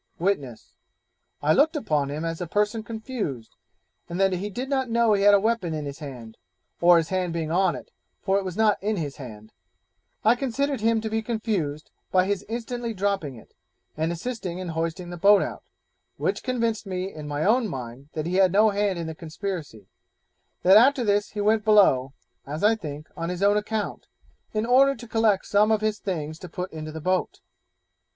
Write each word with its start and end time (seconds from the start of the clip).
Witness 0.17 0.73
'I 1.43 1.53
looked 1.53 1.75
upon 1.75 2.09
him 2.09 2.25
as 2.25 2.41
a 2.41 2.47
person 2.47 2.81
confused, 2.81 3.55
and 4.09 4.19
that 4.19 4.33
he 4.33 4.49
did 4.49 4.67
not 4.67 4.89
know 4.89 5.13
he 5.13 5.21
had 5.21 5.35
the 5.35 5.39
weapon 5.39 5.75
in 5.75 5.85
his 5.85 5.99
hand, 5.99 6.37
or 6.79 6.97
his 6.97 7.09
hand 7.09 7.33
being 7.33 7.51
on 7.51 7.75
it, 7.75 7.91
for 8.19 8.39
it 8.39 8.43
was 8.43 8.57
not 8.57 8.81
in 8.81 8.95
his 8.97 9.17
hand; 9.17 9.51
I 10.25 10.33
considered 10.33 10.81
him 10.81 11.01
to 11.01 11.09
be 11.11 11.21
confused, 11.21 11.91
by 12.11 12.25
his 12.25 12.43
instantly 12.49 12.95
dropping 12.95 13.35
it, 13.35 13.53
and 13.95 14.11
assisting 14.11 14.57
in 14.57 14.69
hoisting 14.69 15.11
the 15.11 15.17
boat 15.17 15.43
out, 15.43 15.61
which 16.17 16.41
convinced 16.41 16.87
me 16.87 17.13
in 17.13 17.27
my 17.27 17.45
own 17.45 17.67
mind 17.67 18.09
that 18.13 18.25
he 18.25 18.37
had 18.37 18.51
no 18.51 18.71
hand 18.71 18.97
in 18.97 19.05
the 19.05 19.13
conspiracy; 19.13 19.85
that 20.63 20.77
after 20.77 21.03
this 21.03 21.33
he 21.33 21.41
went 21.41 21.63
below, 21.63 22.11
as 22.47 22.63
I 22.63 22.73
think, 22.73 23.07
on 23.15 23.29
his 23.29 23.43
own 23.43 23.55
account, 23.55 24.07
in 24.51 24.65
order 24.65 24.95
to 24.95 25.07
collect 25.07 25.45
some 25.45 25.69
of 25.69 25.81
his 25.81 25.99
things 25.99 26.39
to 26.39 26.49
put 26.49 26.73
into 26.73 26.91
the 26.91 27.01
boat.' 27.01 27.39